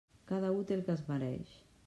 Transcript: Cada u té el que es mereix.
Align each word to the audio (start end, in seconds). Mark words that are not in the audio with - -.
Cada 0.31 0.49
u 0.61 0.63
té 0.71 0.77
el 0.77 0.81
que 0.89 0.95
es 0.95 1.05
mereix. 1.13 1.55